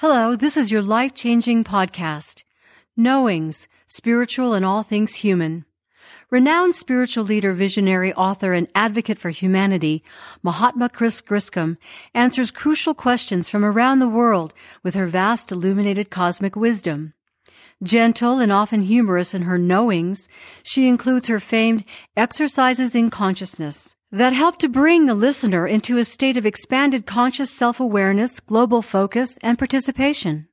Hello, 0.00 0.36
this 0.36 0.58
is 0.58 0.70
your 0.70 0.82
life 0.82 1.14
changing 1.14 1.64
podcast, 1.64 2.44
Knowings, 2.98 3.66
Spiritual 3.86 4.52
and 4.52 4.62
All 4.62 4.82
Things 4.82 5.14
Human. 5.14 5.64
Renowned 6.28 6.74
spiritual 6.74 7.24
leader, 7.24 7.54
visionary, 7.54 8.12
author, 8.12 8.52
and 8.52 8.70
advocate 8.74 9.18
for 9.18 9.30
humanity, 9.30 10.04
Mahatma 10.42 10.90
Chris 10.90 11.22
Griscom 11.22 11.78
answers 12.12 12.50
crucial 12.50 12.92
questions 12.92 13.48
from 13.48 13.64
around 13.64 14.00
the 14.00 14.06
world 14.06 14.52
with 14.82 14.94
her 14.94 15.06
vast 15.06 15.50
illuminated 15.50 16.10
cosmic 16.10 16.56
wisdom. 16.56 17.14
Gentle 17.82 18.38
and 18.38 18.52
often 18.52 18.82
humorous 18.82 19.32
in 19.32 19.42
her 19.42 19.56
knowings, 19.56 20.28
she 20.62 20.86
includes 20.86 21.28
her 21.28 21.40
famed 21.40 21.86
exercises 22.14 22.94
in 22.94 23.08
consciousness 23.08 23.95
that 24.12 24.32
help 24.32 24.58
to 24.58 24.68
bring 24.68 25.06
the 25.06 25.14
listener 25.14 25.66
into 25.66 25.98
a 25.98 26.04
state 26.04 26.36
of 26.36 26.46
expanded 26.46 27.06
conscious 27.06 27.50
self-awareness, 27.50 28.40
global 28.40 28.82
focus, 28.82 29.38
and 29.42 29.58
participation. 29.58 30.48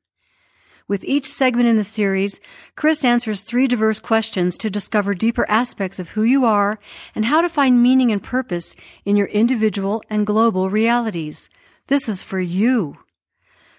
With 0.87 1.05
each 1.05 1.25
segment 1.25 1.69
in 1.69 1.77
the 1.77 1.83
series, 1.83 2.41
Chris 2.75 3.05
answers 3.05 3.41
three 3.41 3.67
diverse 3.67 3.99
questions 3.99 4.57
to 4.57 4.69
discover 4.69 5.13
deeper 5.13 5.49
aspects 5.49 5.97
of 5.97 6.09
who 6.09 6.23
you 6.23 6.43
are 6.43 6.77
and 7.15 7.25
how 7.25 7.41
to 7.41 7.47
find 7.47 7.81
meaning 7.81 8.11
and 8.11 8.21
purpose 8.21 8.75
in 9.05 9.15
your 9.15 9.27
individual 9.27 10.03
and 10.09 10.27
global 10.27 10.69
realities. 10.69 11.49
This 11.87 12.09
is 12.09 12.21
for 12.21 12.39
you. 12.39 12.97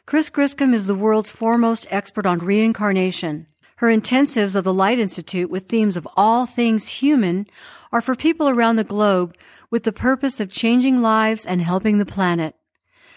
Chris 0.06 0.30
Griscom 0.30 0.72
is 0.72 0.86
the 0.86 0.94
world's 0.94 1.30
foremost 1.30 1.86
expert 1.90 2.26
on 2.26 2.38
reincarnation. 2.38 3.48
Her 3.76 3.88
intensives 3.88 4.54
of 4.54 4.64
the 4.64 4.74
Light 4.74 4.98
Institute 4.98 5.50
with 5.50 5.68
themes 5.68 5.96
of 5.96 6.06
all 6.16 6.46
things 6.46 6.88
human 6.88 7.46
are 7.92 8.00
for 8.00 8.14
people 8.14 8.48
around 8.48 8.76
the 8.76 8.84
globe 8.84 9.36
with 9.70 9.82
the 9.82 9.92
purpose 9.92 10.40
of 10.40 10.50
changing 10.50 11.02
lives 11.02 11.44
and 11.44 11.60
helping 11.60 11.98
the 11.98 12.06
planet. 12.06 12.54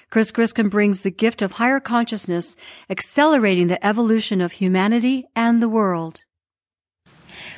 Chris 0.09 0.31
Griscom 0.31 0.69
brings 0.69 1.01
the 1.01 1.11
gift 1.11 1.41
of 1.41 1.53
higher 1.53 1.79
consciousness, 1.79 2.55
accelerating 2.89 3.67
the 3.67 3.85
evolution 3.85 4.39
of 4.39 4.53
humanity 4.53 5.25
and 5.35 5.61
the 5.61 5.69
world. 5.69 6.21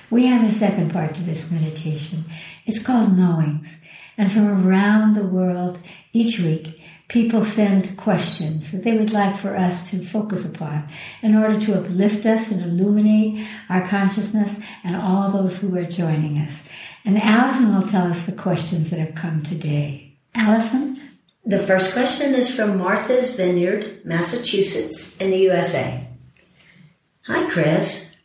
We 0.10 0.26
have 0.26 0.44
a 0.44 0.52
second 0.52 0.92
part 0.92 1.14
to 1.16 1.22
this 1.22 1.52
meditation. 1.52 2.26
It's 2.66 2.82
called 2.82 3.16
Knowings. 3.16 3.76
And 4.18 4.32
from 4.32 4.68
around 4.68 5.16
the 5.16 5.23
world, 5.23 5.80
each 6.12 6.40
week, 6.40 6.79
people 7.10 7.44
send 7.44 7.98
questions 7.98 8.72
that 8.72 8.84
they 8.84 8.96
would 8.96 9.12
like 9.12 9.36
for 9.36 9.58
us 9.58 9.90
to 9.90 10.06
focus 10.06 10.46
upon 10.46 10.88
in 11.22 11.36
order 11.36 11.60
to 11.60 11.78
uplift 11.78 12.26
us 12.26 12.52
and 12.52 12.62
illuminate 12.62 13.46
our 13.68 13.86
consciousness 13.88 14.60
and 14.84 14.96
all 14.96 15.32
those 15.32 15.58
who 15.58 15.76
are 15.76 15.84
joining 15.84 16.38
us. 16.38 16.64
And 17.04 17.22
Allison 17.22 17.76
will 17.76 17.88
tell 17.88 18.08
us 18.08 18.26
the 18.26 18.32
questions 18.32 18.92
that 18.92 19.00
have 19.00 19.16
come 19.16 19.42
today. 19.42 20.18
Allison? 20.36 21.02
The 21.44 21.58
first 21.60 21.94
question 21.94 22.36
is 22.36 22.56
from 22.56 22.78
Martha's 22.78 23.36
Vineyard, 23.36 24.02
Massachusetts, 24.06 25.18
in 25.18 25.32
the 25.32 25.40
USA. 25.40 26.08
Hi, 27.26 27.50
Chris. 27.50 28.16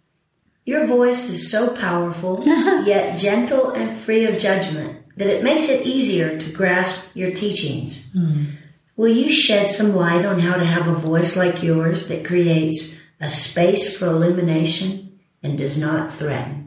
Your 0.67 0.87
voice 0.87 1.31
is 1.31 1.51
so 1.51 1.75
powerful, 1.75 2.43
yet 2.85 3.19
gentle 3.19 3.71
and 3.71 3.99
free 3.99 4.27
of 4.27 4.39
judgment, 4.39 5.17
that 5.17 5.29
it 5.29 5.43
makes 5.43 5.71
it 5.71 5.87
easier 5.87 6.39
to 6.39 6.53
grasp 6.53 7.15
your 7.15 7.31
teachings. 7.31 8.05
Mm. 8.11 8.59
Will 8.97 9.09
you 9.09 9.31
shed 9.31 9.71
some 9.71 9.95
light 9.95 10.25
on 10.25 10.39
how 10.39 10.57
to 10.57 10.65
have 10.65 10.87
a 10.87 10.95
voice 10.95 11.37
like 11.37 11.63
yours 11.63 12.09
that 12.09 12.25
creates 12.25 13.01
a 13.21 13.29
space 13.29 13.97
for 13.97 14.07
illumination 14.07 15.19
and 15.43 15.59
does 15.59 15.81
not 15.81 16.15
threaten? 16.15 16.65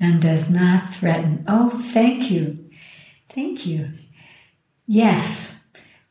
and 0.00 0.20
does 0.20 0.50
not 0.50 0.94
threaten. 0.94 1.44
Oh, 1.48 1.70
thank 1.92 2.30
you. 2.30 2.70
Thank 3.30 3.66
you. 3.66 3.90
Yes. 4.86 5.52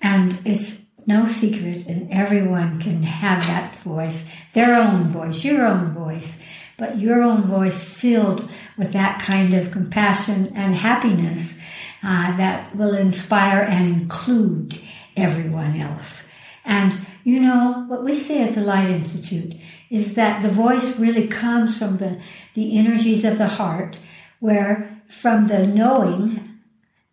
And 0.02 0.40
it's 0.46 0.82
no 1.06 1.28
secret, 1.28 1.86
and 1.86 2.12
everyone 2.12 2.80
can 2.80 3.04
have 3.04 3.46
that 3.48 3.78
voice, 3.80 4.26
their 4.54 4.76
own 4.76 5.12
voice, 5.12 5.44
your 5.44 5.66
own 5.66 5.94
voice, 5.94 6.38
but 6.78 7.00
your 7.00 7.22
own 7.22 7.44
voice 7.44 7.84
filled 7.84 8.50
with 8.78 8.94
that 8.94 9.22
kind 9.22 9.54
of 9.54 9.72
compassion 9.72 10.52
and 10.56 10.76
happiness 10.76 11.56
uh, 12.04 12.36
that 12.38 12.76
will 12.76 12.96
inspire 12.96 13.62
and 13.62 13.88
include 13.88 14.82
everyone 15.16 15.80
else. 15.80 16.28
And 16.66 17.06
you 17.24 17.40
know, 17.40 17.86
what 17.88 18.04
we 18.04 18.20
say 18.20 18.44
at 18.44 18.54
the 18.54 18.62
Light 18.62 18.90
Institute 18.90 19.56
is 19.90 20.16
that 20.16 20.42
the 20.42 20.50
voice 20.50 20.98
really 20.98 21.28
comes 21.28 21.78
from 21.78 21.98
the, 21.98 22.20
the 22.54 22.78
energies 22.78 23.24
of 23.24 23.38
the 23.38 23.48
heart, 23.48 23.98
where 24.40 25.02
from 25.08 25.48
the 25.48 25.66
knowing 25.66 26.60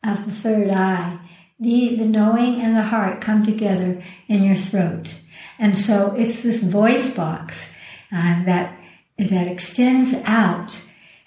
of 0.03 0.25
the 0.25 0.33
third 0.33 0.71
eye, 0.71 1.19
the, 1.61 1.95
the 1.97 2.07
knowing 2.07 2.61
and 2.61 2.77
the 2.77 2.83
heart 2.83 3.21
come 3.21 3.45
together 3.45 4.03
in 4.29 4.43
your 4.43 4.57
throat. 4.57 5.15
And 5.59 5.77
so 5.77 6.15
it's 6.17 6.43
this 6.43 6.63
voice 6.63 7.15
box 7.15 7.67
uh, 8.11 8.45
that, 8.45 8.79
that 9.19 9.47
extends 9.47 10.15
out 10.25 10.81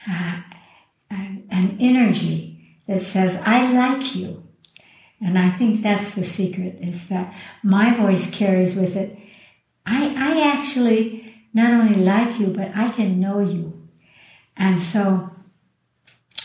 uh, 0.09 0.41
an, 1.09 1.43
an 1.49 1.77
energy 1.79 2.79
that 2.87 3.01
says, 3.01 3.41
I 3.45 3.71
like 3.71 4.15
you. 4.15 4.42
And 5.23 5.39
I 5.39 5.49
think 5.51 5.81
that's 5.81 6.15
the 6.15 6.25
secret 6.25 6.79
is 6.81 7.07
that 7.07 7.33
my 7.63 7.95
voice 7.95 8.29
carries 8.29 8.75
with 8.75 8.95
it. 8.97 9.17
I, 9.85 10.07
I 10.07 10.51
actually 10.51 11.35
not 11.53 11.71
only 11.71 11.95
like 11.95 12.39
you, 12.39 12.47
but 12.47 12.75
I 12.75 12.89
can 12.89 13.19
know 13.19 13.39
you. 13.39 13.87
And 14.57 14.81
so 14.81 15.29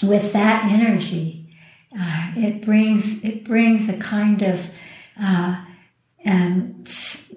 with 0.02 0.32
that 0.32 0.70
energy, 0.70 1.50
uh, 1.98 2.32
it 2.36 2.62
brings, 2.62 3.24
it 3.24 3.44
brings 3.44 3.88
a 3.88 3.96
kind 3.96 4.42
of, 4.42 4.70
uh, 5.20 5.64
um, 6.24 6.84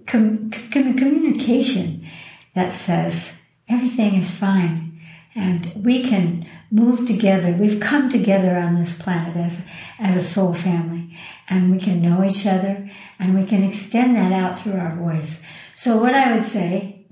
com- 0.05 0.51
com- 0.51 0.97
communication 0.97 2.07
that 2.53 2.73
says 2.73 3.33
everything 3.67 4.15
is 4.15 4.29
fine 4.29 4.90
and 5.35 5.71
we 5.75 6.03
can 6.03 6.45
move 6.69 7.07
together. 7.07 7.51
We've 7.53 7.79
come 7.79 8.09
together 8.09 8.57
on 8.57 8.75
this 8.75 8.97
planet 8.97 9.35
as, 9.37 9.61
as 9.99 10.17
a 10.17 10.23
soul 10.23 10.53
family 10.53 11.17
and 11.49 11.71
we 11.71 11.79
can 11.79 12.01
know 12.01 12.23
each 12.23 12.45
other 12.45 12.89
and 13.17 13.33
we 13.33 13.45
can 13.45 13.63
extend 13.63 14.15
that 14.15 14.31
out 14.31 14.59
through 14.59 14.77
our 14.77 14.95
voice. 14.95 15.39
So 15.75 15.97
what 15.97 16.13
I 16.13 16.33
would 16.33 16.43
say, 16.43 17.05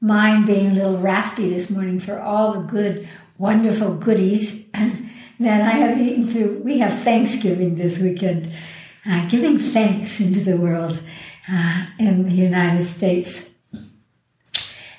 mine 0.00 0.44
being 0.44 0.70
a 0.70 0.74
little 0.74 0.98
raspy 0.98 1.50
this 1.50 1.70
morning 1.70 2.00
for 2.00 2.20
all 2.20 2.54
the 2.54 2.66
good, 2.66 3.08
wonderful 3.38 3.94
goodies 3.94 4.66
that 4.72 5.62
I 5.62 5.72
have 5.72 5.98
eaten 5.98 6.26
through. 6.26 6.62
We 6.64 6.78
have 6.78 7.02
Thanksgiving 7.02 7.76
this 7.76 7.98
weekend, 7.98 8.52
uh, 9.06 9.28
giving 9.28 9.58
thanks 9.58 10.20
into 10.20 10.40
the 10.40 10.56
world 10.56 11.00
uh, 11.48 11.86
in 11.98 12.24
the 12.24 12.34
United 12.34 12.88
States. 12.88 13.48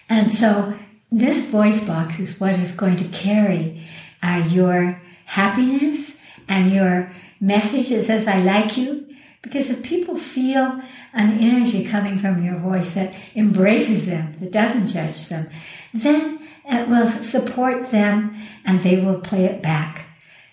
And 0.10 0.34
so 0.34 0.78
this 1.20 1.46
voice 1.46 1.80
box 1.84 2.20
is 2.20 2.40
what 2.40 2.60
is 2.60 2.72
going 2.72 2.98
to 2.98 3.08
carry 3.10 3.86
uh, 4.22 4.44
your 4.50 5.02
happiness 5.26 6.16
and 6.48 6.72
your 6.72 7.12
message 7.40 7.90
that 7.90 8.06
says, 8.06 8.28
I 8.28 8.42
like 8.42 8.78
you. 8.78 9.08
Because 9.42 9.70
if 9.70 9.84
people 9.84 10.18
feel 10.18 10.82
an 11.14 11.38
energy 11.40 11.86
coming 11.86 12.18
from 12.18 12.44
your 12.44 12.58
voice 12.58 12.96
that 12.96 13.14
embraces 13.36 14.06
them, 14.06 14.34
that 14.40 14.52
doesn't 14.52 14.88
judge 14.88 15.28
them, 15.28 15.50
then 15.94 16.40
it 16.66 16.88
will 16.88 17.08
support 17.08 17.92
them 17.92 18.42
and 18.66 18.80
they 18.80 19.00
will 19.00 19.20
play 19.20 19.46
it 19.46 19.62
back 19.62 20.06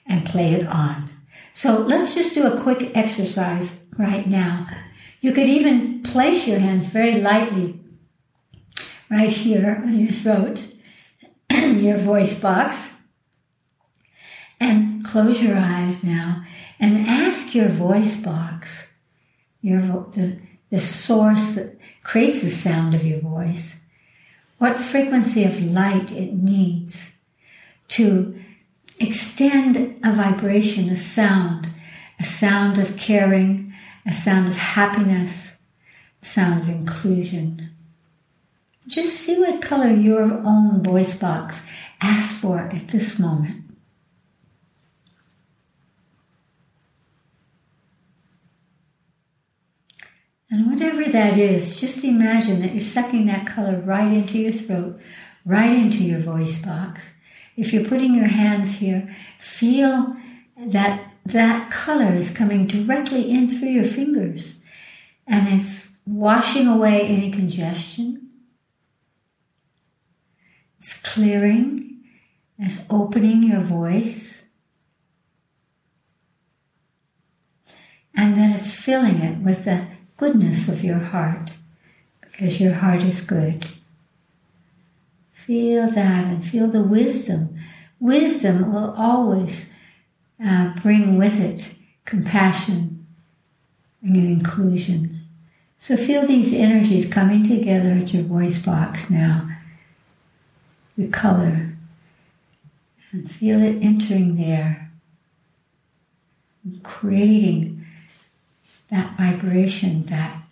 and 0.06 0.26
play 0.26 0.54
it 0.54 0.66
on. 0.66 1.08
So 1.54 1.78
let's 1.78 2.14
just 2.14 2.34
do 2.34 2.46
a 2.46 2.60
quick 2.60 2.94
exercise 2.96 3.78
right 3.96 4.26
now. 4.26 4.66
You 5.20 5.32
could 5.32 5.48
even 5.48 6.02
place 6.02 6.48
your 6.48 6.58
hands 6.58 6.86
very 6.86 7.14
lightly 7.14 7.78
right 9.10 9.32
here 9.32 9.82
on 9.84 9.98
your 9.98 10.12
throat, 10.12 10.64
your 11.50 11.98
voice 11.98 12.38
box. 12.38 12.88
And 14.62 15.04
close 15.04 15.42
your 15.42 15.56
eyes 15.56 16.04
now 16.04 16.44
and 16.78 17.06
ask 17.08 17.54
your 17.54 17.68
voice 17.68 18.16
box, 18.16 18.88
your 19.62 19.80
the, 19.80 20.38
the 20.70 20.80
source 20.80 21.54
that 21.54 21.78
creates 22.02 22.42
the 22.42 22.50
sound 22.50 22.94
of 22.94 23.04
your 23.04 23.20
voice, 23.20 23.76
what 24.58 24.80
frequency 24.80 25.44
of 25.44 25.62
light 25.62 26.12
it 26.12 26.34
needs 26.34 27.10
to 27.88 28.38
extend 28.98 29.98
a 30.04 30.12
vibration, 30.12 30.90
a 30.90 30.96
sound, 30.96 31.70
a 32.18 32.24
sound 32.24 32.78
of 32.78 32.96
caring, 32.98 33.72
a 34.06 34.12
sound 34.12 34.48
of 34.48 34.56
happiness, 34.56 35.52
a 36.22 36.26
sound 36.26 36.62
of 36.62 36.68
inclusion. 36.68 37.70
Just 38.90 39.20
see 39.20 39.38
what 39.38 39.62
color 39.62 39.88
your 39.88 40.22
own 40.22 40.82
voice 40.82 41.16
box 41.16 41.62
asks 42.00 42.36
for 42.40 42.58
at 42.58 42.88
this 42.88 43.20
moment. 43.20 43.62
And 50.50 50.72
whatever 50.72 51.04
that 51.04 51.38
is, 51.38 51.80
just 51.80 52.02
imagine 52.02 52.62
that 52.62 52.74
you're 52.74 52.82
sucking 52.82 53.26
that 53.26 53.46
color 53.46 53.76
right 53.78 54.12
into 54.12 54.38
your 54.38 54.52
throat, 54.52 55.00
right 55.44 55.70
into 55.70 56.02
your 56.02 56.18
voice 56.18 56.58
box. 56.58 57.10
If 57.56 57.72
you're 57.72 57.84
putting 57.84 58.16
your 58.16 58.26
hands 58.26 58.78
here, 58.78 59.14
feel 59.38 60.16
that 60.56 61.12
that 61.26 61.70
color 61.70 62.12
is 62.12 62.32
coming 62.32 62.66
directly 62.66 63.30
in 63.30 63.48
through 63.48 63.68
your 63.68 63.84
fingers 63.84 64.58
and 65.28 65.46
it's 65.46 65.90
washing 66.04 66.66
away 66.66 67.02
any 67.02 67.30
congestion. 67.30 68.29
It's 70.80 70.94
clearing, 70.94 72.00
it's 72.58 72.80
opening 72.88 73.42
your 73.42 73.60
voice. 73.60 74.38
And 78.14 78.34
then 78.36 78.52
it's 78.52 78.72
filling 78.72 79.20
it 79.20 79.38
with 79.38 79.66
the 79.66 79.86
goodness 80.16 80.68
of 80.68 80.82
your 80.82 80.98
heart, 80.98 81.50
because 82.20 82.60
your 82.60 82.74
heart 82.74 83.02
is 83.02 83.20
good. 83.20 83.68
Feel 85.32 85.90
that 85.90 86.24
and 86.24 86.44
feel 86.44 86.68
the 86.68 86.82
wisdom. 86.82 87.58
Wisdom 87.98 88.72
will 88.72 88.94
always 88.96 89.66
uh, 90.42 90.74
bring 90.82 91.18
with 91.18 91.38
it 91.38 91.74
compassion 92.06 93.06
and 94.02 94.16
inclusion. 94.16 95.20
So 95.78 95.96
feel 95.96 96.26
these 96.26 96.54
energies 96.54 97.10
coming 97.10 97.46
together 97.46 97.90
at 97.90 98.14
your 98.14 98.22
voice 98.22 98.58
box 98.58 99.10
now. 99.10 99.49
The 101.00 101.08
color. 101.08 101.78
And 103.10 103.30
feel 103.30 103.62
it 103.62 103.82
entering 103.82 104.36
there. 104.36 104.90
Creating 106.82 107.86
that 108.90 109.16
vibration 109.16 110.04
that 110.06 110.42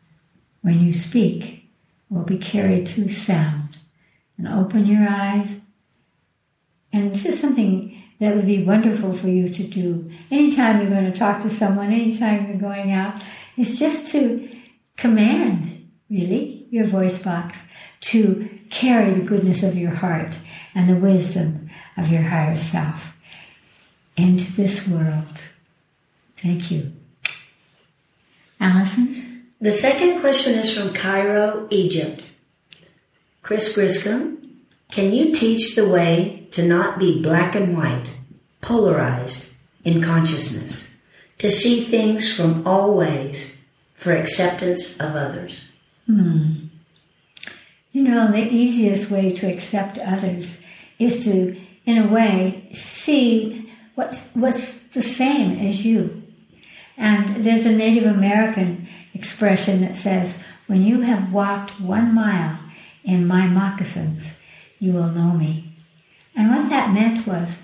when 0.63 0.81
you 0.81 0.95
speak 0.95 1.69
will 2.09 2.23
be 2.23 2.39
carried 2.39 2.89
through 2.89 3.11
sound. 3.11 3.77
And 4.39 4.49
open 4.49 4.87
your 4.87 5.07
eyes. 5.07 5.59
And 6.95 7.15
this 7.15 7.27
is 7.27 7.39
something 7.39 8.03
that 8.19 8.35
would 8.35 8.47
be 8.47 8.65
wonderful 8.65 9.13
for 9.13 9.29
you 9.29 9.51
to 9.51 9.63
do. 9.65 10.11
Anytime 10.31 10.81
you're 10.81 10.91
going 10.91 11.13
to 11.13 11.19
talk 11.19 11.43
to 11.43 11.51
someone, 11.51 11.93
anytime 11.93 12.49
you're 12.49 12.57
going 12.57 12.91
out, 12.91 13.23
is 13.59 13.79
just 13.79 14.11
to 14.13 14.49
command, 14.97 15.91
really, 16.09 16.67
your 16.71 16.87
voice 16.87 17.23
box 17.23 17.65
to 18.01 18.58
carry 18.71 19.13
the 19.13 19.25
goodness 19.25 19.63
of 19.63 19.77
your 19.77 19.95
heart 19.95 20.39
and 20.75 20.89
the 20.89 20.97
wisdom 20.97 21.71
of 21.97 22.11
your 22.11 22.23
higher 22.23 22.57
self 22.57 23.13
into 24.17 24.53
this 24.53 24.87
world. 24.87 25.41
Thank 26.37 26.71
you. 26.71 26.93
Allison? 28.61 29.47
The 29.61 29.73
second 29.73 30.21
question 30.21 30.59
is 30.59 30.77
from 30.77 30.95
Cairo, 30.95 31.67
Egypt. 31.71 32.25
Chris 33.43 33.77
Griscom, 33.77 34.37
can 34.91 35.13
you 35.13 35.33
teach 35.35 35.75
the 35.75 35.89
way 35.89 36.47
to 36.53 36.67
not 36.67 36.99
be 36.99 37.23
black 37.23 37.55
and 37.55 37.77
white, 37.77 38.07
polarized 38.61 39.55
in 39.85 40.03
consciousness, 40.03 40.91
to 41.39 41.51
see 41.51 41.85
things 41.85 42.33
from 42.33 42.67
all 42.67 42.95
ways 42.95 43.57
for 43.95 44.15
acceptance 44.15 45.01
of 45.01 45.15
others? 45.17 45.65
Hmm. 46.07 46.68
You 47.99 48.05
know, 48.05 48.31
the 48.31 48.49
easiest 48.49 49.11
way 49.11 49.33
to 49.33 49.53
accept 49.53 49.99
others 49.99 50.61
is 51.01 51.25
to, 51.25 51.61
in 51.85 51.99
a 51.99 52.07
way, 52.07 52.71
see 52.73 53.73
what's, 53.97 54.29
what's 54.35 54.79
the 54.95 55.03
same 55.03 55.59
as 55.59 55.85
you. 55.85 56.23
And 56.97 57.45
there's 57.45 57.67
a 57.67 57.73
Native 57.73 58.07
American 58.07 58.87
expression 59.15 59.81
that 59.81 59.97
says, 59.97 60.39
when 60.69 60.85
you 60.85 61.01
have 61.01 61.33
walked 61.33 61.81
one 61.81 62.15
mile 62.15 62.61
in 63.03 63.27
my 63.27 63.49
moccasins, 63.49 64.35
you 64.79 64.93
will 64.93 65.11
know 65.11 65.33
me. 65.33 65.77
And 66.37 66.51
what 66.51 66.69
that 66.69 66.93
meant 66.93 67.27
was, 67.27 67.59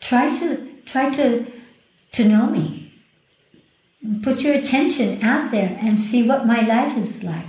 try 0.00 0.34
to, 0.38 0.66
try 0.86 1.10
to, 1.10 1.46
to 2.12 2.24
know 2.26 2.46
me 2.46 2.84
Put 4.22 4.40
your 4.40 4.54
attention 4.54 5.22
out 5.22 5.50
there 5.50 5.78
and 5.80 5.98
see 5.98 6.28
what 6.28 6.46
my 6.46 6.60
life 6.60 6.96
is 6.98 7.22
like. 7.22 7.46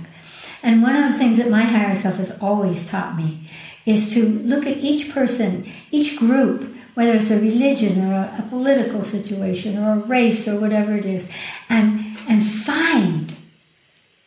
And 0.62 0.82
one 0.82 0.96
of 0.96 1.12
the 1.12 1.18
things 1.18 1.36
that 1.36 1.50
my 1.50 1.62
higher 1.62 1.96
self 1.96 2.16
has 2.16 2.36
always 2.40 2.88
taught 2.88 3.16
me 3.16 3.50
is 3.84 4.12
to 4.14 4.26
look 4.26 4.66
at 4.66 4.78
each 4.78 5.12
person, 5.12 5.70
each 5.90 6.18
group, 6.18 6.74
whether 6.94 7.12
it's 7.12 7.30
a 7.30 7.38
religion 7.38 8.04
or 8.04 8.14
a, 8.14 8.44
a 8.44 8.48
political 8.48 9.04
situation 9.04 9.78
or 9.78 9.92
a 9.92 10.06
race 10.06 10.48
or 10.48 10.58
whatever 10.58 10.96
it 10.96 11.04
is, 11.04 11.28
and, 11.68 12.18
and 12.28 12.46
find 12.46 13.36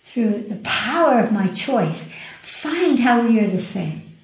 through 0.03 0.45
the 0.47 0.55
power 0.63 1.19
of 1.19 1.31
my 1.31 1.47
choice, 1.47 2.07
find 2.41 2.99
how 2.99 3.21
we 3.21 3.39
are 3.39 3.49
the 3.49 3.61
same. 3.61 4.17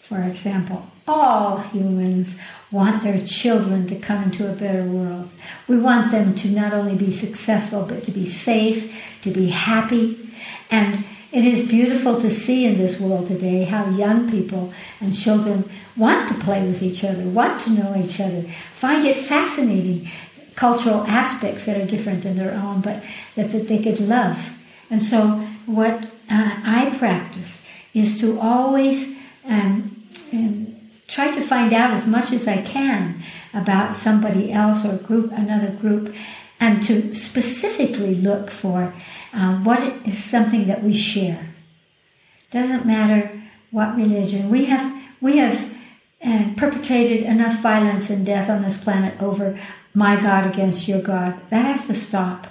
For 0.00 0.22
example, 0.22 0.86
all 1.08 1.58
humans 1.58 2.36
want 2.70 3.02
their 3.02 3.24
children 3.24 3.86
to 3.86 3.96
come 3.96 4.24
into 4.24 4.50
a 4.50 4.54
better 4.54 4.84
world. 4.84 5.30
We 5.66 5.78
want 5.78 6.10
them 6.10 6.34
to 6.36 6.50
not 6.50 6.72
only 6.72 6.94
be 6.94 7.10
successful, 7.10 7.84
but 7.84 8.04
to 8.04 8.10
be 8.10 8.26
safe, 8.26 8.94
to 9.22 9.30
be 9.30 9.48
happy. 9.48 10.30
And 10.70 11.04
it 11.32 11.44
is 11.44 11.68
beautiful 11.68 12.20
to 12.20 12.30
see 12.30 12.64
in 12.64 12.76
this 12.76 13.00
world 13.00 13.26
today 13.26 13.64
how 13.64 13.88
young 13.90 14.30
people 14.30 14.72
and 15.00 15.16
children 15.16 15.68
want 15.96 16.28
to 16.28 16.34
play 16.44 16.64
with 16.66 16.82
each 16.82 17.02
other, 17.04 17.22
want 17.22 17.60
to 17.62 17.70
know 17.70 17.96
each 17.96 18.20
other, 18.20 18.44
find 18.74 19.04
it 19.04 19.18
fascinating 19.18 20.10
cultural 20.54 21.04
aspects 21.08 21.66
that 21.66 21.80
are 21.80 21.86
different 21.86 22.22
than 22.22 22.36
their 22.36 22.54
own, 22.54 22.80
but 22.80 23.02
that, 23.34 23.50
that 23.50 23.66
they 23.66 23.82
could 23.82 23.98
love. 23.98 24.50
And 24.90 25.02
so, 25.02 25.46
what 25.66 26.04
uh, 26.30 26.60
I 26.64 26.94
practice 26.98 27.60
is 27.92 28.20
to 28.20 28.38
always 28.38 29.16
um, 29.44 30.06
and 30.30 30.90
try 31.08 31.30
to 31.30 31.40
find 31.40 31.72
out 31.72 31.92
as 31.92 32.06
much 32.06 32.32
as 32.32 32.48
I 32.48 32.62
can 32.62 33.22
about 33.52 33.94
somebody 33.94 34.52
else 34.52 34.84
or 34.84 34.96
group, 34.96 35.32
another 35.32 35.70
group, 35.70 36.14
and 36.64 36.82
to 36.82 37.14
specifically 37.14 38.14
look 38.14 38.50
for 38.50 38.94
uh, 39.34 39.56
what 39.56 39.80
is 40.06 40.24
something 40.24 40.66
that 40.66 40.82
we 40.82 40.94
share. 40.94 41.54
Doesn't 42.50 42.86
matter 42.86 43.42
what 43.70 43.94
religion 43.94 44.48
we 44.48 44.64
have. 44.64 45.02
We 45.20 45.36
have 45.36 45.70
uh, 46.24 46.54
perpetrated 46.56 47.22
enough 47.24 47.60
violence 47.60 48.08
and 48.08 48.24
death 48.24 48.48
on 48.48 48.62
this 48.62 48.78
planet 48.78 49.20
over 49.20 49.60
my 49.92 50.18
God 50.18 50.46
against 50.46 50.88
your 50.88 51.02
God. 51.02 51.38
That 51.50 51.66
has 51.66 51.86
to 51.88 51.94
stop. 51.94 52.46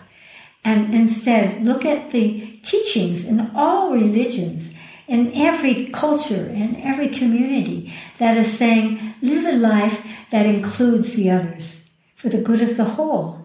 And 0.64 0.94
instead, 0.94 1.64
look 1.66 1.84
at 1.84 2.12
the 2.12 2.60
teachings 2.62 3.26
in 3.26 3.50
all 3.56 3.94
religions 3.94 4.70
in 5.08 5.34
every 5.34 5.88
culture, 5.88 6.46
in 6.46 6.76
every 6.76 7.10
community 7.10 7.92
that 8.20 8.38
is 8.38 8.56
saying, 8.58 9.16
live 9.24 9.44
a 9.46 9.58
life 9.58 10.06
that 10.30 10.46
includes 10.46 11.16
the 11.16 11.32
others 11.32 11.82
for 12.16 12.30
the 12.30 12.42
good 12.42 12.62
of 12.62 12.78
the 12.78 12.86
whole. 12.86 13.43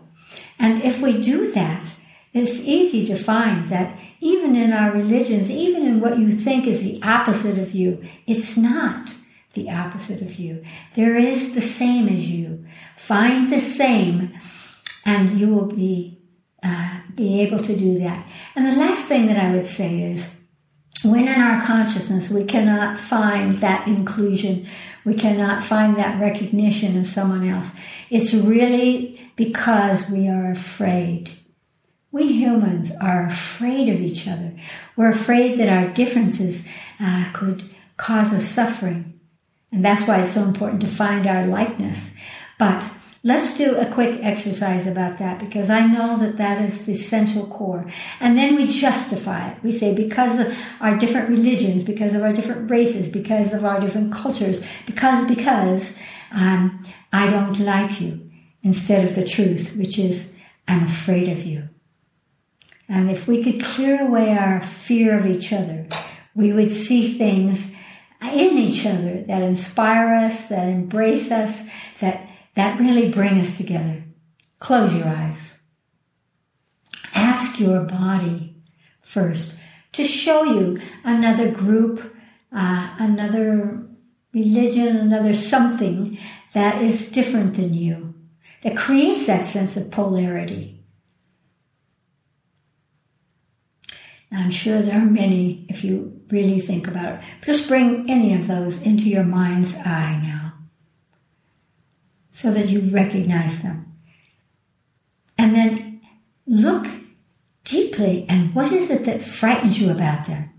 And 0.58 0.82
if 0.82 1.00
we 1.00 1.20
do 1.20 1.52
that, 1.52 1.92
it's 2.32 2.60
easy 2.60 3.06
to 3.06 3.16
find 3.16 3.68
that 3.70 3.98
even 4.20 4.54
in 4.54 4.72
our 4.72 4.92
religions, 4.92 5.50
even 5.50 5.86
in 5.86 6.00
what 6.00 6.18
you 6.18 6.32
think 6.32 6.66
is 6.66 6.82
the 6.82 7.00
opposite 7.02 7.58
of 7.58 7.72
you, 7.72 8.06
it's 8.26 8.56
not 8.56 9.14
the 9.54 9.70
opposite 9.70 10.20
of 10.20 10.38
you. 10.38 10.64
There 10.94 11.16
is 11.16 11.54
the 11.54 11.60
same 11.60 12.08
as 12.08 12.30
you. 12.30 12.66
Find 12.96 13.52
the 13.52 13.60
same, 13.60 14.38
and 15.04 15.30
you 15.30 15.54
will 15.54 15.66
be 15.66 16.18
uh, 16.62 17.00
be 17.14 17.40
able 17.40 17.58
to 17.58 17.76
do 17.76 17.98
that. 17.98 18.26
And 18.54 18.66
the 18.66 18.76
last 18.76 19.08
thing 19.08 19.26
that 19.26 19.36
I 19.36 19.54
would 19.54 19.64
say 19.64 20.00
is 20.00 20.28
when 21.04 21.28
in 21.28 21.40
our 21.40 21.64
consciousness 21.64 22.28
we 22.28 22.44
cannot 22.44 22.98
find 22.98 23.58
that 23.58 23.86
inclusion, 23.86 24.66
we 25.08 25.14
cannot 25.14 25.64
find 25.64 25.96
that 25.96 26.20
recognition 26.20 26.98
of 26.98 27.06
someone 27.06 27.48
else, 27.48 27.70
it's 28.10 28.34
really 28.34 29.18
because 29.36 30.06
we 30.10 30.28
are 30.28 30.50
afraid. 30.50 31.30
We 32.12 32.30
humans 32.34 32.92
are 33.00 33.26
afraid 33.26 33.88
of 33.88 34.02
each 34.02 34.28
other. 34.28 34.52
We're 34.96 35.10
afraid 35.10 35.58
that 35.58 35.70
our 35.70 35.88
differences 35.88 36.66
uh, 37.00 37.30
could 37.32 37.70
cause 37.96 38.34
us 38.34 38.44
suffering. 38.44 39.18
And 39.72 39.82
that's 39.82 40.06
why 40.06 40.20
it's 40.20 40.34
so 40.34 40.42
important 40.42 40.82
to 40.82 40.88
find 40.88 41.26
our 41.26 41.46
likeness. 41.46 42.12
But 42.58 42.90
Let's 43.24 43.56
do 43.56 43.76
a 43.76 43.86
quick 43.86 44.20
exercise 44.22 44.86
about 44.86 45.18
that 45.18 45.40
because 45.40 45.70
I 45.70 45.86
know 45.86 46.16
that 46.18 46.36
that 46.36 46.62
is 46.62 46.86
the 46.86 46.92
essential 46.92 47.46
core. 47.46 47.84
And 48.20 48.38
then 48.38 48.54
we 48.54 48.68
justify 48.68 49.48
it. 49.48 49.62
We 49.62 49.72
say 49.72 49.92
because 49.92 50.38
of 50.38 50.56
our 50.80 50.96
different 50.96 51.28
religions, 51.28 51.82
because 51.82 52.14
of 52.14 52.22
our 52.22 52.32
different 52.32 52.70
races, 52.70 53.08
because 53.08 53.52
of 53.52 53.64
our 53.64 53.80
different 53.80 54.12
cultures, 54.12 54.62
because, 54.86 55.26
because, 55.26 55.94
um, 56.30 56.84
I 57.12 57.28
don't 57.28 57.58
like 57.58 58.00
you 58.00 58.30
instead 58.62 59.08
of 59.08 59.14
the 59.14 59.26
truth, 59.26 59.74
which 59.74 59.98
is 59.98 60.32
I'm 60.68 60.86
afraid 60.86 61.28
of 61.28 61.44
you. 61.44 61.68
And 62.88 63.10
if 63.10 63.26
we 63.26 63.42
could 63.42 63.62
clear 63.62 64.00
away 64.00 64.36
our 64.36 64.62
fear 64.62 65.18
of 65.18 65.26
each 65.26 65.52
other, 65.52 65.86
we 66.34 66.52
would 66.52 66.70
see 66.70 67.18
things 67.18 67.70
in 68.22 68.58
each 68.58 68.86
other 68.86 69.22
that 69.22 69.42
inspire 69.42 70.14
us, 70.14 70.46
that 70.46 70.68
embrace 70.68 71.30
us, 71.30 71.62
that 72.00 72.28
that 72.58 72.80
really 72.80 73.08
bring 73.08 73.40
us 73.40 73.56
together. 73.56 74.02
Close 74.58 74.92
your 74.92 75.06
eyes. 75.06 75.58
Ask 77.14 77.60
your 77.60 77.84
body 77.84 78.56
first 79.00 79.56
to 79.92 80.04
show 80.04 80.42
you 80.42 80.80
another 81.04 81.52
group, 81.52 82.16
uh, 82.52 82.96
another 82.98 83.86
religion, 84.34 84.96
another 84.96 85.34
something 85.34 86.18
that 86.52 86.82
is 86.82 87.08
different 87.12 87.54
than 87.54 87.74
you, 87.74 88.14
that 88.64 88.76
creates 88.76 89.28
that 89.28 89.44
sense 89.44 89.76
of 89.76 89.92
polarity. 89.92 90.84
I'm 94.32 94.50
sure 94.50 94.82
there 94.82 95.00
are 95.00 95.06
many 95.06 95.64
if 95.68 95.84
you 95.84 96.22
really 96.28 96.58
think 96.58 96.88
about 96.88 97.20
it. 97.20 97.24
Just 97.42 97.68
bring 97.68 98.10
any 98.10 98.34
of 98.34 98.48
those 98.48 98.82
into 98.82 99.08
your 99.08 99.22
mind's 99.22 99.76
eye 99.76 100.20
now 100.20 100.47
so 102.38 102.52
that 102.52 102.68
you 102.68 102.80
recognize 102.90 103.62
them. 103.62 103.96
And 105.36 105.56
then 105.56 106.00
look 106.46 106.86
deeply 107.64 108.26
and 108.28 108.54
what 108.54 108.72
is 108.72 108.90
it 108.90 109.02
that 109.04 109.24
frightens 109.24 109.80
you 109.80 109.90
about 109.90 110.26
them? 110.26 110.50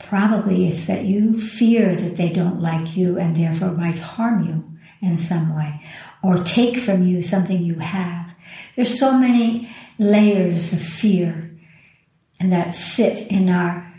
Probably 0.00 0.66
it's 0.66 0.88
that 0.88 1.04
you 1.04 1.40
fear 1.40 1.94
that 1.94 2.16
they 2.16 2.30
don't 2.30 2.60
like 2.60 2.96
you 2.96 3.16
and 3.16 3.36
therefore 3.36 3.70
might 3.70 4.00
harm 4.00 4.44
you 4.44 5.08
in 5.08 5.16
some 5.18 5.54
way 5.54 5.80
or 6.20 6.38
take 6.38 6.78
from 6.78 7.06
you 7.06 7.22
something 7.22 7.62
you 7.62 7.78
have. 7.78 8.34
There's 8.74 8.98
so 8.98 9.16
many 9.16 9.70
layers 10.00 10.72
of 10.72 10.82
fear 10.82 11.56
and 12.40 12.50
that 12.50 12.74
sit 12.74 13.28
in 13.28 13.48
our 13.48 13.94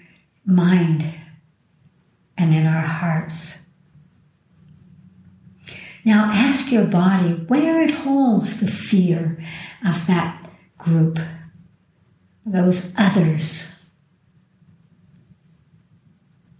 mind 0.45 1.13
and 2.37 2.53
in 2.53 2.67
our 2.67 2.81
hearts. 2.81 3.59
Now 6.07 6.31
ask 6.31 6.71
your 6.71 6.85
body 6.85 7.33
where 7.33 7.81
it 7.81 7.91
holds 7.91 8.61
the 8.61 8.71
fear 8.71 9.43
of 9.85 10.07
that 10.07 10.49
group, 10.77 11.19
those 12.45 12.93
others. 12.97 13.67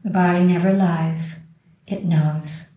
The 0.04 0.10
body 0.10 0.44
never 0.44 0.74
lies, 0.74 1.36
it 1.86 2.04
knows. 2.04 2.68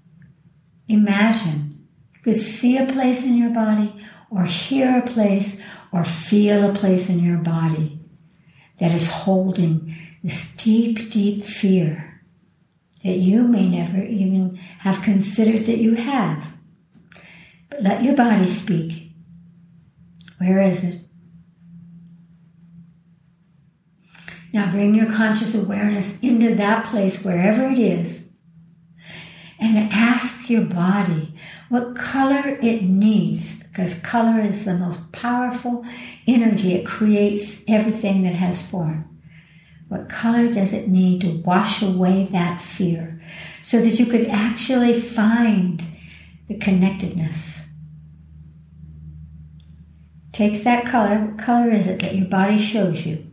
Imagine 0.86 1.88
you 2.14 2.20
could 2.22 2.40
see 2.40 2.76
a 2.78 2.86
place 2.86 3.24
in 3.24 3.36
your 3.36 3.50
body, 3.50 3.92
or 4.30 4.44
hear 4.44 4.96
a 4.96 5.02
place, 5.02 5.60
or 5.90 6.04
feel 6.04 6.70
a 6.70 6.72
place 6.72 7.08
in 7.08 7.18
your 7.18 7.38
body 7.38 7.98
that 8.78 8.92
is 8.92 9.10
holding 9.10 9.96
this 10.22 10.52
deep, 10.52 11.10
deep 11.10 11.44
fear 11.44 12.22
that 13.02 13.16
you 13.16 13.42
may 13.42 13.68
never 13.68 14.00
even 14.00 14.54
have 14.54 15.02
considered 15.02 15.66
that 15.66 15.78
you 15.78 15.96
have. 15.96 16.59
Let 17.80 18.02
your 18.02 18.14
body 18.14 18.46
speak. 18.46 19.12
Where 20.38 20.60
is 20.60 20.84
it? 20.84 21.00
Now 24.52 24.70
bring 24.70 24.94
your 24.94 25.10
conscious 25.10 25.54
awareness 25.54 26.20
into 26.20 26.54
that 26.56 26.86
place, 26.86 27.24
wherever 27.24 27.64
it 27.70 27.78
is, 27.78 28.22
and 29.58 29.78
ask 29.92 30.50
your 30.50 30.62
body 30.62 31.34
what 31.70 31.96
color 31.96 32.58
it 32.60 32.82
needs, 32.82 33.62
because 33.62 33.94
color 34.00 34.40
is 34.40 34.64
the 34.64 34.74
most 34.74 35.12
powerful 35.12 35.84
energy. 36.26 36.74
It 36.74 36.84
creates 36.84 37.62
everything 37.66 38.24
that 38.24 38.34
has 38.34 38.60
form. 38.60 39.06
What 39.88 40.08
color 40.08 40.52
does 40.52 40.72
it 40.72 40.88
need 40.88 41.22
to 41.22 41.42
wash 41.46 41.80
away 41.80 42.28
that 42.32 42.60
fear 42.60 43.22
so 43.62 43.80
that 43.80 43.98
you 43.98 44.06
could 44.06 44.26
actually 44.26 45.00
find 45.00 45.82
the 46.46 46.58
connectedness? 46.58 47.62
Take 50.40 50.64
that 50.64 50.86
color, 50.86 51.18
what 51.18 51.38
color 51.38 51.70
is 51.70 51.86
it 51.86 51.98
that 51.98 52.14
your 52.14 52.24
body 52.24 52.56
shows 52.56 53.04
you? 53.04 53.30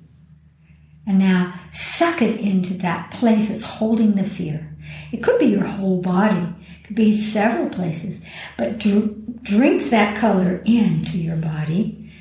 And 1.05 1.17
now 1.17 1.57
suck 1.71 2.21
it 2.21 2.37
into 2.37 2.73
that 2.79 3.11
place 3.11 3.47
that's 3.47 3.63
holding 3.63 4.15
the 4.15 4.25
fear. 4.25 4.75
It 5.13 5.23
could 5.23 5.39
be 5.39 5.45
your 5.45 5.63
whole 5.63 6.01
body, 6.01 6.53
it 6.81 6.83
could 6.83 6.97
be 6.97 7.17
several 7.17 7.69
places, 7.69 8.19
but 8.57 8.79
dr- 8.79 9.41
drink 9.41 9.89
that 9.89 10.17
color 10.17 10.61
into 10.65 11.17
your 11.17 11.37
body 11.37 12.11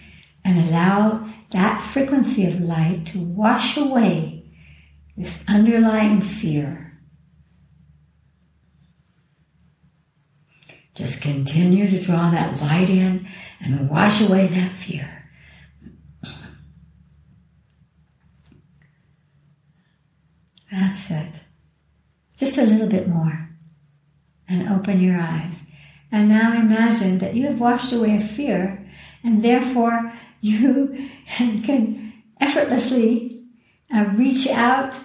and 0.44 0.56
allow 0.56 1.32
that 1.50 1.82
frequency 1.82 2.46
of 2.46 2.60
light 2.60 3.06
to 3.06 3.18
wash 3.18 3.76
away 3.76 4.44
this 5.16 5.42
underlying 5.48 6.20
fear. 6.20 6.96
Just 10.94 11.20
continue 11.20 11.88
to 11.88 12.00
draw 12.00 12.30
that 12.30 12.62
light 12.62 12.88
in 12.88 13.26
and 13.60 13.88
wash 13.90 14.20
away 14.20 14.46
that 14.46 14.72
fear. 14.72 15.16
That's 20.70 21.10
it. 21.10 21.40
Just 22.36 22.58
a 22.58 22.64
little 22.64 22.88
bit 22.88 23.08
more. 23.08 23.50
And 24.48 24.68
open 24.68 25.00
your 25.00 25.20
eyes. 25.20 25.62
And 26.12 26.28
now 26.28 26.52
imagine 26.52 27.18
that 27.18 27.34
you 27.34 27.46
have 27.46 27.60
washed 27.60 27.92
away 27.92 28.20
fear, 28.20 28.88
and 29.24 29.44
therefore 29.44 30.12
you 30.40 31.10
can 31.36 32.12
effortlessly 32.40 33.44
uh, 33.92 34.04
reach 34.14 34.46
out 34.48 34.96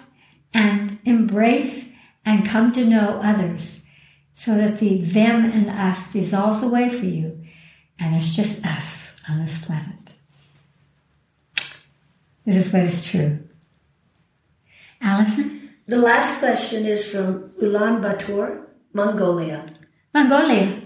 and 0.54 0.98
embrace 1.04 1.90
and 2.24 2.46
come 2.46 2.72
to 2.72 2.84
know 2.84 3.20
others 3.22 3.82
so 4.34 4.56
that 4.56 4.78
the 4.78 4.98
them 4.98 5.44
and 5.44 5.68
us 5.68 6.12
dissolves 6.12 6.62
away 6.62 6.88
for 6.88 7.06
you 7.06 7.41
and 7.98 8.16
it's 8.16 8.34
just 8.34 8.64
us 8.64 9.14
on 9.28 9.40
this 9.40 9.58
planet. 9.64 10.10
This 12.44 12.66
is 12.66 12.72
what 12.72 12.82
is 12.84 13.04
true. 13.04 13.38
Allison? 15.00 15.70
The 15.86 15.98
last 15.98 16.38
question 16.38 16.86
is 16.86 17.08
from 17.08 17.50
Ulaanbaatar, 17.60 18.66
Mongolia. 18.92 19.74
Mongolia. 20.14 20.80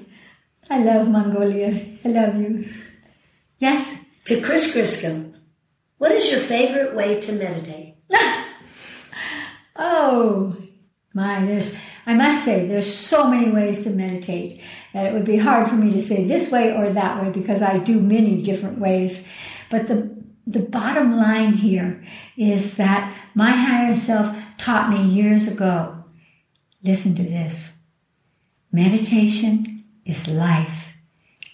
I 0.68 0.82
love 0.82 1.08
Mongolia. 1.08 1.80
I 2.04 2.08
love 2.08 2.36
you. 2.36 2.68
Yes? 3.58 3.94
To 4.24 4.40
Chris 4.40 4.74
Griscom, 4.74 5.34
what 5.98 6.12
is 6.12 6.30
your 6.30 6.40
favorite 6.40 6.94
way 6.94 7.20
to 7.20 7.32
meditate? 7.32 7.94
oh, 9.76 10.56
my, 11.14 11.44
there's 11.44 11.72
I 12.06 12.14
must 12.14 12.44
say, 12.44 12.66
there's 12.66 12.94
so 12.94 13.28
many 13.28 13.50
ways 13.50 13.82
to 13.82 13.90
meditate 13.90 14.62
that 14.92 15.06
it 15.06 15.12
would 15.12 15.24
be 15.24 15.38
hard 15.38 15.68
for 15.68 15.74
me 15.74 15.90
to 15.92 16.00
say 16.00 16.24
this 16.24 16.50
way 16.50 16.72
or 16.72 16.88
that 16.88 17.20
way 17.20 17.30
because 17.30 17.62
I 17.62 17.78
do 17.78 18.00
many 18.00 18.42
different 18.42 18.78
ways. 18.78 19.24
But 19.70 19.88
the 19.88 20.16
the 20.48 20.60
bottom 20.60 21.16
line 21.16 21.54
here 21.54 22.04
is 22.36 22.76
that 22.76 23.12
my 23.34 23.50
higher 23.50 23.96
self 23.96 24.34
taught 24.58 24.90
me 24.90 25.02
years 25.02 25.48
ago. 25.48 26.04
Listen 26.84 27.16
to 27.16 27.22
this. 27.24 27.70
Meditation 28.70 29.84
is 30.04 30.28
life, 30.28 30.92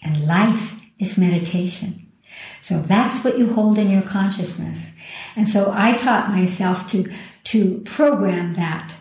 and 0.03 0.27
life 0.27 0.79
is 0.99 1.17
meditation. 1.17 2.11
So 2.61 2.81
that's 2.81 3.23
what 3.23 3.37
you 3.37 3.53
hold 3.53 3.79
in 3.79 3.89
your 3.89 4.03
consciousness. 4.03 4.91
And 5.35 5.47
so 5.47 5.71
I 5.75 5.97
taught 5.97 6.29
myself 6.29 6.87
to, 6.91 7.11
to 7.45 7.79
program 7.85 8.53
that 8.55 8.93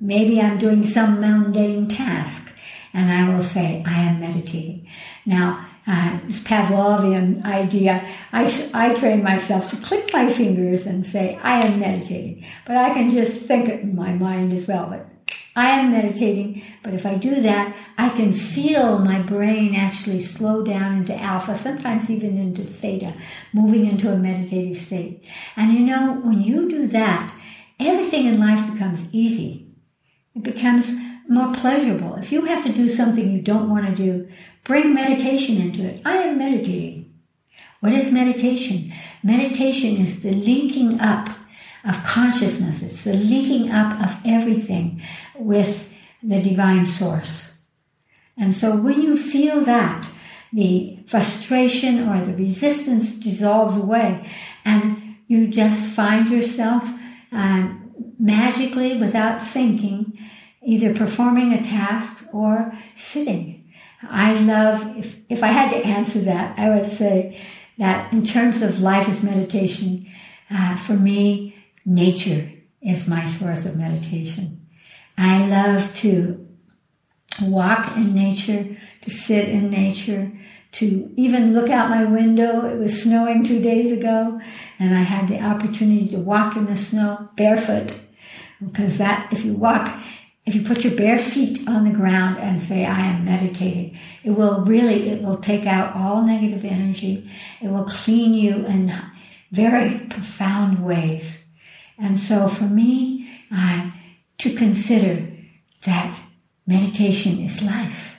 Maybe 0.00 0.40
I'm 0.40 0.58
doing 0.58 0.84
some 0.84 1.20
mundane 1.20 1.88
task 1.88 2.52
and 2.94 3.12
I 3.12 3.34
will 3.34 3.42
say, 3.42 3.82
I 3.86 4.00
am 4.00 4.20
meditating. 4.20 4.88
Now, 5.26 5.66
uh, 5.86 6.18
this 6.24 6.40
Pavlovian 6.42 7.44
idea, 7.44 8.06
I, 8.32 8.70
I 8.74 8.94
train 8.94 9.22
myself 9.22 9.70
to 9.70 9.76
click 9.76 10.12
my 10.12 10.32
fingers 10.32 10.86
and 10.86 11.04
say, 11.04 11.38
I 11.42 11.66
am 11.66 11.80
meditating. 11.80 12.44
But 12.66 12.76
I 12.76 12.90
can 12.90 13.10
just 13.10 13.42
think 13.42 13.68
it 13.68 13.80
in 13.80 13.96
my 13.96 14.12
mind 14.12 14.52
as 14.52 14.66
well. 14.66 14.86
But 14.86 15.06
I 15.56 15.70
am 15.70 15.90
meditating, 15.90 16.62
but 16.82 16.94
if 16.94 17.04
I 17.04 17.14
do 17.14 17.40
that, 17.40 17.74
I 17.96 18.10
can 18.10 18.32
feel 18.32 18.98
my 19.00 19.18
brain 19.20 19.74
actually 19.74 20.20
slow 20.20 20.62
down 20.62 20.98
into 20.98 21.16
alpha, 21.16 21.56
sometimes 21.56 22.10
even 22.10 22.38
into 22.38 22.62
theta, 22.62 23.14
moving 23.52 23.86
into 23.86 24.12
a 24.12 24.16
meditative 24.16 24.80
state. 24.80 25.24
And 25.56 25.72
you 25.72 25.80
know, 25.80 26.20
when 26.22 26.42
you 26.42 26.68
do 26.68 26.86
that, 26.88 27.34
everything 27.80 28.26
in 28.26 28.38
life 28.38 28.72
becomes 28.72 29.12
easy 29.12 29.67
it 30.38 30.54
becomes 30.54 30.92
more 31.28 31.52
pleasurable. 31.54 32.14
If 32.16 32.32
you 32.32 32.44
have 32.46 32.64
to 32.64 32.72
do 32.72 32.88
something 32.88 33.30
you 33.30 33.42
don't 33.42 33.68
want 33.68 33.86
to 33.86 33.94
do, 33.94 34.28
bring 34.64 34.94
meditation 34.94 35.58
into 35.58 35.84
it. 35.84 36.00
I 36.04 36.18
am 36.18 36.38
meditating. 36.38 37.12
What 37.80 37.92
is 37.92 38.10
meditation? 38.10 38.92
Meditation 39.22 39.98
is 39.98 40.22
the 40.22 40.32
linking 40.32 41.00
up 41.00 41.28
of 41.84 42.02
consciousness. 42.04 42.82
It's 42.82 43.04
the 43.04 43.12
linking 43.12 43.70
up 43.70 44.00
of 44.00 44.16
everything 44.24 45.02
with 45.36 45.94
the 46.22 46.40
divine 46.40 46.86
source. 46.86 47.58
And 48.36 48.56
so 48.56 48.76
when 48.76 49.02
you 49.02 49.16
feel 49.16 49.60
that, 49.62 50.10
the 50.52 50.98
frustration 51.06 52.08
or 52.08 52.24
the 52.24 52.34
resistance 52.34 53.12
dissolves 53.12 53.76
away 53.76 54.30
and 54.64 55.16
you 55.26 55.46
just 55.46 55.90
find 55.90 56.26
yourself 56.28 56.84
uh, 57.32 57.68
magically 58.18 58.96
without 58.98 59.46
thinking, 59.46 60.18
either 60.62 60.94
performing 60.94 61.52
a 61.52 61.62
task 61.62 62.24
or 62.32 62.72
sitting. 62.96 63.72
I 64.02 64.34
love, 64.34 64.96
if, 64.96 65.16
if 65.28 65.42
I 65.42 65.48
had 65.48 65.70
to 65.70 65.84
answer 65.84 66.20
that, 66.20 66.58
I 66.58 66.70
would 66.70 66.90
say 66.90 67.40
that 67.78 68.12
in 68.12 68.24
terms 68.24 68.62
of 68.62 68.80
life 68.80 69.08
as 69.08 69.22
meditation, 69.22 70.06
uh, 70.50 70.76
for 70.76 70.94
me, 70.94 71.56
nature 71.84 72.50
is 72.80 73.08
my 73.08 73.26
source 73.26 73.64
of 73.64 73.76
meditation. 73.76 74.66
I 75.16 75.46
love 75.46 75.94
to 75.96 76.46
walk 77.42 77.96
in 77.96 78.14
nature, 78.14 78.76
to 79.00 79.10
sit 79.10 79.48
in 79.48 79.70
nature, 79.70 80.32
to 80.72 81.12
even 81.16 81.54
look 81.54 81.70
out 81.70 81.90
my 81.90 82.04
window. 82.04 82.66
It 82.66 82.78
was 82.78 83.02
snowing 83.02 83.44
two 83.44 83.60
days 83.60 83.90
ago, 83.90 84.40
and 84.78 84.94
I 84.94 85.02
had 85.02 85.28
the 85.28 85.40
opportunity 85.40 86.08
to 86.08 86.18
walk 86.18 86.56
in 86.56 86.66
the 86.66 86.76
snow 86.76 87.30
barefoot. 87.36 87.94
Because 88.64 88.98
that, 88.98 89.32
if 89.32 89.44
you 89.44 89.52
walk, 89.52 89.96
if 90.44 90.54
you 90.54 90.62
put 90.62 90.82
your 90.82 90.94
bare 90.94 91.18
feet 91.18 91.68
on 91.68 91.84
the 91.84 91.94
ground 91.94 92.38
and 92.38 92.60
say, 92.60 92.84
I 92.84 93.00
am 93.00 93.24
meditating, 93.24 93.98
it 94.24 94.30
will 94.30 94.62
really, 94.62 95.10
it 95.10 95.22
will 95.22 95.36
take 95.36 95.66
out 95.66 95.94
all 95.94 96.22
negative 96.22 96.64
energy. 96.64 97.30
It 97.60 97.68
will 97.68 97.84
clean 97.84 98.34
you 98.34 98.64
in 98.66 98.94
very 99.52 99.98
profound 99.98 100.84
ways. 100.84 101.42
And 101.98 102.18
so 102.18 102.48
for 102.48 102.64
me, 102.64 103.30
uh, 103.54 103.90
to 104.38 104.54
consider 104.54 105.26
that 105.84 106.18
meditation 106.66 107.40
is 107.40 107.62
life. 107.62 108.16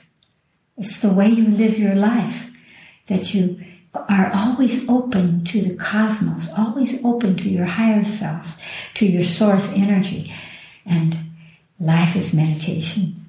It's 0.76 1.00
the 1.00 1.10
way 1.10 1.28
you 1.28 1.46
live 1.48 1.78
your 1.78 1.94
life, 1.94 2.46
that 3.08 3.34
you 3.34 3.62
are 3.94 4.30
always 4.32 4.88
open 4.88 5.44
to 5.44 5.60
the 5.60 5.74
cosmos, 5.74 6.48
always 6.56 7.02
open 7.04 7.36
to 7.38 7.48
your 7.48 7.66
higher 7.66 8.04
selves, 8.04 8.58
to 8.94 9.06
your 9.06 9.24
source 9.24 9.68
energy. 9.72 10.32
And 10.86 11.18
life 11.78 12.16
is 12.16 12.32
meditation. 12.32 13.28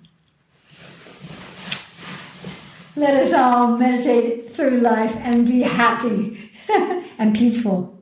Let 2.96 3.24
us 3.24 3.34
all 3.34 3.78
meditate 3.78 4.54
through 4.54 4.80
life 4.80 5.16
and 5.18 5.48
be 5.48 5.62
happy 5.62 6.52
and 7.18 7.36
peaceful. 7.36 8.01